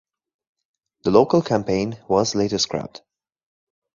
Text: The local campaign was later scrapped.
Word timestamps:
The 1.03 1.11
local 1.11 1.43
campaign 1.43 1.99
was 2.07 2.33
later 2.33 2.57
scrapped. 2.57 3.03